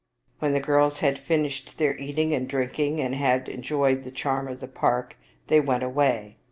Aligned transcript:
When 0.39 0.53
the 0.53 0.59
girls 0.59 1.01
had 1.01 1.19
finished 1.19 1.77
their 1.77 1.95
eating 1.95 2.33
and 2.33 2.47
drinking 2.49 2.99
and 2.99 3.13
had 3.13 3.47
enjoyed 3.47 4.01
the 4.01 4.09
charm 4.09 4.47
of 4.47 4.59
the 4.59 4.67
park, 4.67 5.15
they 5.45 5.59
went 5.59 5.83
away. 5.83 6.37